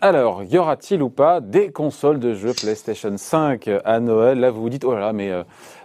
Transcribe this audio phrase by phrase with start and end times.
[0.00, 4.38] Alors, y aura-t-il ou pas des consoles de jeux PlayStation 5 à Noël?
[4.38, 5.42] Là, vous vous dites, oh là là, mais euh,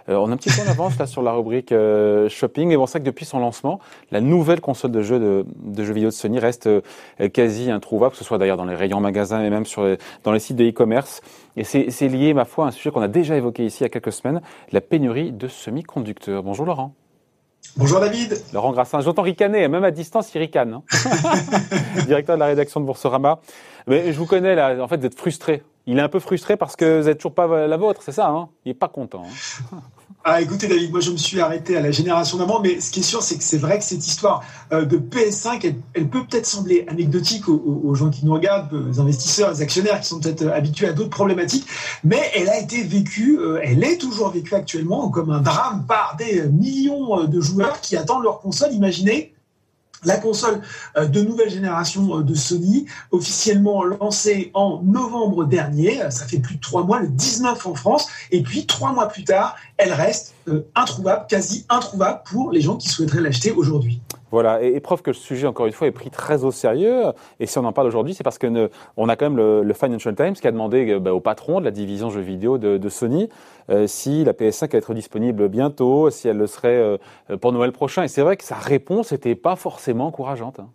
[0.08, 2.68] euh, on a un petit peu en avance là sur la rubrique euh, shopping.
[2.68, 3.80] Mais bon, c'est que depuis son lancement,
[4.12, 6.68] la nouvelle console de jeux de, jeux vidéo de Sony reste
[7.32, 9.84] quasi introuvable, que ce soit d'ailleurs dans les rayons magasins et même sur
[10.22, 11.20] dans les sites de e-commerce.
[11.56, 13.86] Et c'est lié, ma foi, à un sujet qu'on a déjà évoqué ici il y
[13.86, 16.44] a quelques semaines, la pénurie de semi-conducteurs.
[16.44, 16.94] Bonjour Laurent.
[17.76, 18.40] Bonjour David.
[18.52, 20.74] Laurent Grassin, j'entends ricaner, même à distance, il ricane.
[20.74, 20.82] Hein.
[22.06, 23.40] Directeur de la rédaction de Boursorama.
[23.86, 25.62] Mais je vous connais là, en fait, vous êtes frustré.
[25.86, 28.28] Il est un peu frustré parce que vous n'êtes toujours pas la vôtre, c'est ça
[28.28, 28.48] hein?
[28.64, 29.24] Il n'est pas content.
[29.72, 29.80] Hein
[30.24, 33.00] ah, écoutez, David, moi, je me suis arrêté à la génération d'avant, mais ce qui
[33.00, 36.46] est sûr, c'est que c'est vrai que cette histoire euh, de PS5, elle, peut peut-être
[36.46, 40.54] sembler anecdotique aux, gens qui nous regardent, aux investisseurs, aux actionnaires qui sont peut-être euh,
[40.54, 41.66] habitués à d'autres problématiques,
[42.02, 46.16] mais elle a été vécue, euh, elle est toujours vécue actuellement comme un drame par
[46.18, 48.72] des millions de joueurs qui attendent leur console.
[48.72, 49.33] Imaginez,
[50.04, 50.60] la console
[50.96, 56.56] euh, de nouvelle génération euh, de Sony, officiellement lancée en novembre dernier, ça fait plus
[56.56, 60.34] de trois mois, le 19 en France, et puis trois mois plus tard, elle reste
[60.74, 64.00] introuvable, quasi introuvable pour les gens qui souhaiteraient l'acheter aujourd'hui.
[64.34, 67.04] Voilà, et, preuve que le sujet, encore une fois, est pris très au sérieux.
[67.38, 70.12] Et si on en parle aujourd'hui, c'est parce que on a quand même le, Financial
[70.12, 73.28] Times qui a demandé euh, bah, au patron de la division jeux vidéo de, Sony
[73.70, 76.98] euh, si la PS5 allait être disponible bientôt, si elle le serait
[77.30, 78.02] euh, pour Noël prochain.
[78.02, 80.58] Et c'est vrai que sa réponse n'était pas forcément encourageante.
[80.58, 80.68] Hein.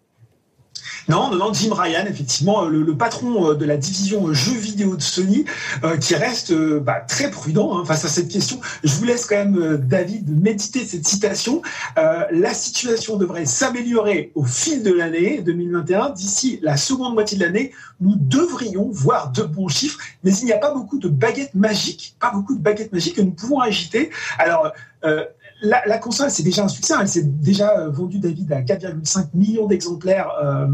[1.09, 4.59] Non, non, non, Jim Ryan, effectivement, euh, le, patron euh, de la division euh, jeux
[4.59, 5.43] vidéo de Sony,
[5.99, 8.59] qui reste bah, très prudent hein, face à cette question.
[8.83, 11.63] Je vous laisse quand même, David, méditer cette citation.
[11.95, 16.11] la situation devrait s'améliorer au fil de l'année 2021.
[16.11, 20.53] D'ici la seconde moitié de l'année, nous devrions voir de bons chiffres, mais il n'y
[20.53, 24.11] a pas beaucoup de baguettes magiques, pas beaucoup de baguettes magiques que nous pouvons agiter.
[24.37, 24.71] Alors,
[25.61, 26.93] la, console, c'est déjà un succès.
[26.93, 26.99] Hein.
[27.01, 30.67] Elle s'est déjà euh, vendue, David, à 4,5 millions d'exemplaires euh,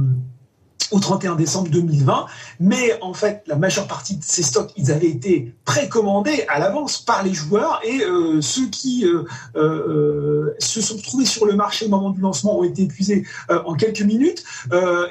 [0.92, 2.26] au 31 décembre 2020.
[2.60, 7.00] Mais en fait, la majeure partie de ces stocks, ils avaient été précommandés à l'avance
[7.00, 9.24] par les joueurs et euh, ceux qui euh,
[9.56, 13.74] euh, se sont trouvés sur le marché au moment du lancement ont été épuisés en
[13.74, 14.44] quelques minutes.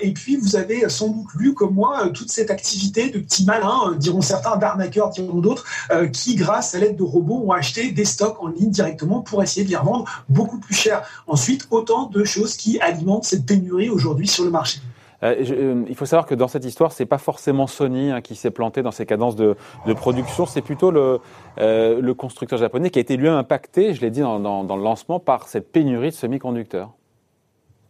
[0.01, 3.95] et puis, vous avez sans doute lu, comme moi, toute cette activité de petits malins,
[3.99, 5.65] diront certains, d'arnaqueurs, diront d'autres,
[6.13, 9.65] qui, grâce à l'aide de robots, ont acheté des stocks en ligne directement pour essayer
[9.65, 11.03] de les revendre beaucoup plus cher.
[11.27, 14.81] Ensuite, autant de choses qui alimentent cette pénurie aujourd'hui sur le marché.
[15.25, 18.35] Euh, euh, il faut savoir que dans cette histoire, c'est pas forcément Sony hein, qui
[18.35, 19.57] s'est planté dans ses cadences de,
[19.97, 21.21] production, c'est plutôt le,
[21.59, 24.83] euh, le, constructeur japonais qui a été lui impacté, je l'ai dit dans, dans, le
[24.83, 26.91] lancement, par cette pénurie de semi-conducteurs.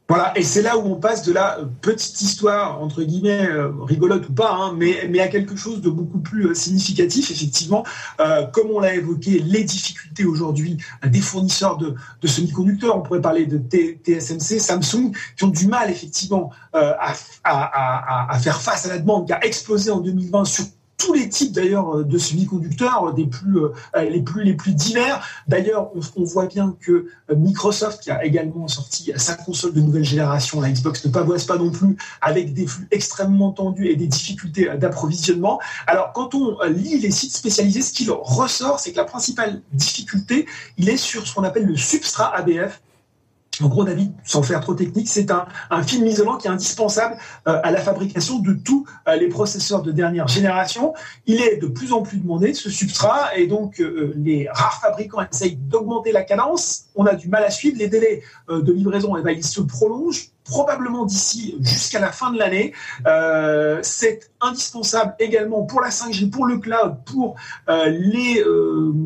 [0.06, 4.28] Voilà, et c'est là où on passe de la petite histoire, entre guillemets, euh, rigolote
[4.28, 7.86] ou pas, hein, mais, mais à quelque chose de beaucoup plus euh, significatif, effectivement.
[8.20, 10.76] Euh, comme on l'a évoqué, les difficultés aujourd'hui
[11.06, 16.50] des fournisseurs de, semi-conducteurs, on pourrait parler de TSMC, Samsung, qui ont du mal, effectivement,
[16.74, 20.64] à, à, à, faire face à la demande qui a explosé en 2020 sur
[21.04, 24.72] tous les types d'ailleurs euh, de semi-conducteurs, euh, des plus euh, les plus les plus
[24.72, 25.26] divers.
[25.46, 30.60] D'ailleurs, on, voit bien que Microsoft, qui a également sorti sa console de nouvelle génération,
[30.60, 34.70] la Xbox, ne pavoise pas non plus avec des flux extrêmement tendus et des difficultés
[34.78, 35.60] d'approvisionnement.
[35.86, 40.46] Alors, quand on lit les sites spécialisés, ce qui ressort, c'est que la principale difficulté,
[40.78, 42.80] il est sur ce qu'on appelle le substrat ABF,
[43.62, 45.46] en gros, David, sans faire trop technique, c'est un,
[45.82, 47.16] film isolant qui est indispensable
[47.46, 50.94] euh, à la fabrication de tous euh, les processeurs de dernière génération.
[51.26, 55.18] Il est de plus en plus demandé, ce substrat, et donc euh, les rares fabricants
[55.30, 56.86] essayent d'augmenter la cadence.
[56.94, 57.76] On a du mal à suivre.
[57.78, 62.38] Les délais de livraison, eh ben, ils se prolongent probablement d'ici jusqu'à la fin de
[62.38, 62.72] l'année.
[63.82, 67.34] c'est indispensable également pour la 5G, pour le cloud, pour
[67.68, 68.44] les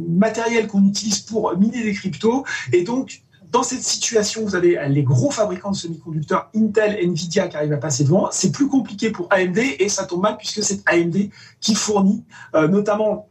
[0.08, 2.44] matériels qu'on utilise pour miner des cryptos.
[2.72, 7.56] Et donc, dans cette situation, vous avez les gros fabricants de semi-conducteurs, Intel, Nvidia, qui
[7.56, 8.28] arrivent à passer devant.
[8.30, 11.16] C'est plus compliqué pour AMD et ça tombe mal puisque c'est AMD
[11.60, 13.28] qui fournit euh, notamment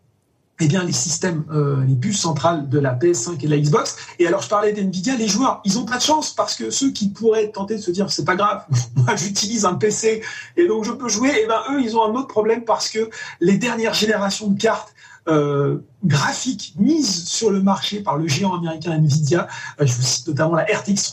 [0.59, 3.95] eh bien, les systèmes, euh, les puces centrales de la PS5 et de la Xbox.
[4.17, 6.91] Et alors, je parlais d'NVIDIA, les joueurs, ils ont pas de chance parce que ceux
[6.91, 8.65] qui pourraient tenter de se dire, c'est pas grave,
[8.95, 10.23] moi, j'utilise un PC
[10.55, 13.09] et donc je peux jouer, eh ben, eux, ils ont un autre problème parce que
[13.39, 14.93] les dernières générations de cartes
[15.27, 19.47] euh, graphiques mises sur le marché par le géant américain Nvidia.
[19.81, 21.11] Euh, je vous cite notamment la RTX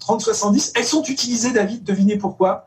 [0.00, 0.72] 3070.
[0.74, 2.66] Elles sont utilisées, David, devinez pourquoi?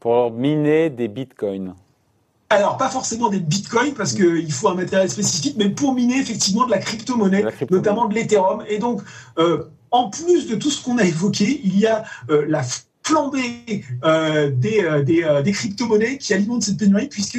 [0.00, 1.74] Pour miner des bitcoins.
[2.56, 6.66] Alors, pas forcément des bitcoins, parce qu'il faut un matériel spécifique, mais pour miner effectivement
[6.66, 8.62] de la crypto-monnaie, notamment de l'Ethereum.
[8.68, 9.00] Et donc,
[9.38, 12.62] euh, en plus de tout ce qu'on a évoqué, il y a la
[13.04, 17.38] flambée euh, des, euh, des, euh, des crypto-monnaies qui alimentent cette pénurie puisque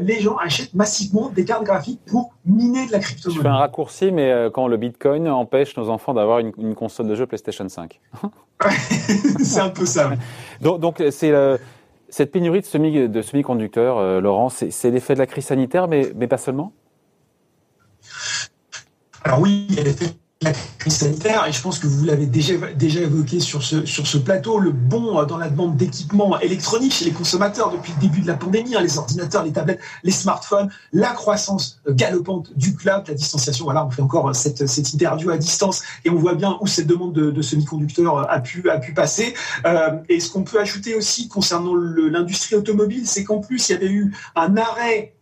[0.00, 3.38] les gens achètent massivement des cartes graphiques pour miner de la crypto-monnaie.
[3.38, 7.08] Je fais un raccourci, mais quand le Bitcoin empêche nos enfants d'avoir une, une, console
[7.08, 8.00] de jeu PlayStation 5.
[9.42, 10.12] c'est un peu ça.
[10.60, 11.32] donc c'est
[12.12, 16.28] Cette pénurie de, semi, de semi-conducteurs, Laurent, c'est l'effet de la crise sanitaire, mais, mais
[16.28, 16.74] pas seulement?
[19.24, 20.10] Alors oui, il y a l'effet
[20.42, 24.06] la crise sanitaire, et je pense que vous l'avez déjà, déjà évoqué sur ce, sur
[24.06, 28.20] ce plateau, le bond dans la demande d'équipements électroniques chez les consommateurs depuis le début
[28.20, 33.04] de la pandémie, hein, les ordinateurs, les tablettes, les smartphones, la croissance galopante du cloud,
[33.06, 33.64] la distanciation.
[33.64, 36.86] Voilà, on fait encore cette, cette interview à distance et on voit bien où cette
[36.86, 39.34] demande de, semi-conducteurs a pu, a pu passer.
[39.66, 43.74] Euh, et ce qu'on peut ajouter aussi concernant l'industrie automobile, c'est qu'en plus, il y
[43.74, 45.14] avait eu un arrêt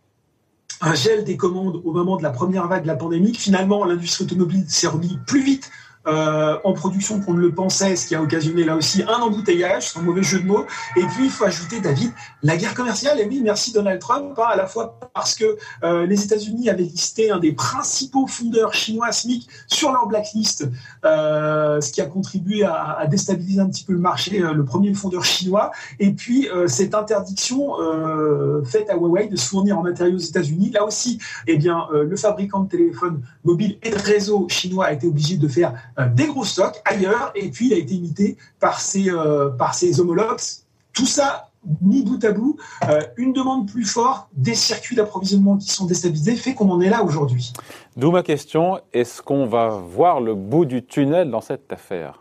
[0.81, 3.33] un gel des commandes au moment de la première vague de la pandémie.
[3.35, 5.71] Finalement, l'industrie automobile s'est remise plus vite
[6.07, 9.89] euh, en production qu'on ne le pensait, ce qui a occasionné là aussi un embouteillage,
[9.89, 10.65] sans mauvais jeu de mots.
[10.95, 12.11] Et puis, il faut ajouter, David,
[12.41, 13.19] la guerre commerciale.
[13.19, 16.83] Et oui, merci Donald Trump, hein, à la fois parce que euh, les États-Unis avaient
[16.83, 20.67] listé un des principaux fondeurs chinois SMIC sur leur blacklist,
[21.05, 24.65] euh, ce qui a contribué à, à, déstabiliser un petit peu le marché, euh, le
[24.65, 25.71] premier fondeur chinois.
[25.99, 27.75] Et puis, euh, cette interdiction
[28.65, 30.71] faite à Huawei de se fournir en matériaux aux États-Unis.
[30.71, 35.07] Là aussi, eh bien, le fabricant de téléphones mobiles et de réseaux chinois a été
[35.07, 38.79] obligé de faire euh, des gros stocks ailleurs, et puis il a été imité par
[38.79, 40.39] ses, euh, par ses homologues.
[40.93, 41.47] Tout ça
[41.81, 42.57] mis bout à bout,
[42.89, 46.89] euh, une demande plus forte, des circuits d'approvisionnement qui sont déstabilisés, fait qu'on en est
[46.89, 47.53] là aujourd'hui.
[47.95, 52.19] D'où ma question, est-ce qu'on va voir le bout du tunnel dans cette affaire?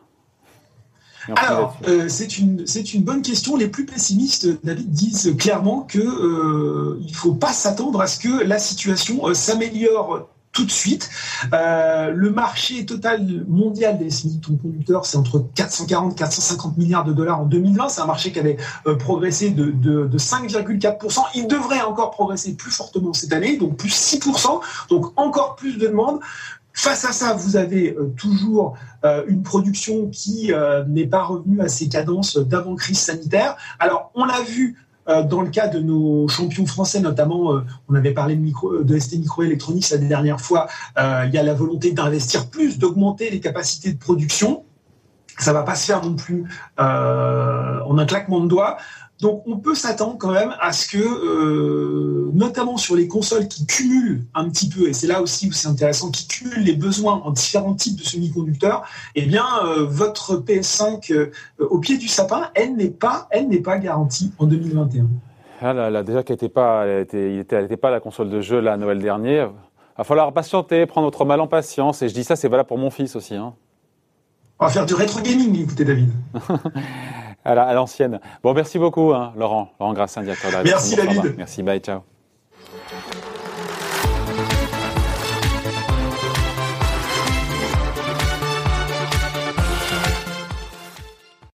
[1.36, 1.76] Alors,
[2.08, 3.54] c'est une c'est une bonne question.
[3.56, 8.42] Les plus pessimistes, David, disent clairement que euh, il faut pas s'attendre à ce que
[8.42, 11.10] la situation s'améliore tout de suite.
[11.52, 17.46] Euh, le marché total mondial des semi-conducteurs, c'est entre 440 450 milliards de dollars en
[17.46, 17.88] 2020.
[17.88, 18.56] C'est un marché qui avait
[18.86, 21.20] euh, progressé de, de, de 5,4%.
[21.34, 25.86] Il devrait encore progresser plus fortement cette année, donc plus 6%, donc encore plus de
[25.86, 26.20] demandes.
[26.72, 28.74] Face à ça, vous avez euh, toujours
[29.28, 30.52] une production qui
[30.88, 33.56] n'est pas revenue à ses cadences d'avant crise sanitaire.
[33.78, 34.76] Alors, on l'a vu
[35.06, 39.90] dans le cas de nos champions français, notamment, euh, on avait parlé de, ST Microelectronics
[39.90, 40.68] la dernière fois,
[40.98, 44.64] euh, il y a la volonté d'investir plus, d'augmenter les capacités de production.
[45.38, 46.44] Ça va pas se faire non plus
[46.76, 48.76] en un claquement de doigts.
[49.20, 53.66] Donc on peut s'attendre quand même à ce que, euh, notamment sur les consoles qui
[53.66, 57.20] cumulent un petit peu, et c'est là aussi où c'est intéressant, qui cumulent les besoins
[57.24, 58.82] en différents types de semi-conducteurs,
[59.14, 63.60] eh bien euh, votre PS5 euh, au pied du sapin, elle n'est pas, elle n'est
[63.60, 65.06] pas garantie en 2021.
[65.60, 68.60] Ah là, là, déjà qu'elle n'était pas, elle était, était, pas la console de jeu
[68.60, 69.40] là Noël dernier.
[69.40, 72.00] Il va falloir patienter, prendre notre mal en patience.
[72.00, 73.34] Et je dis ça, c'est valable pour mon fils aussi.
[73.34, 73.52] Hein.
[74.58, 76.10] On va faire du rétro gaming, écoutez David.
[77.44, 78.20] à l'ancienne.
[78.42, 79.70] Bon, merci beaucoup, hein, Laurent.
[79.80, 81.34] Laurent Grassin, directeur de la Merci, David.
[81.36, 82.09] Merci, bye, ciao.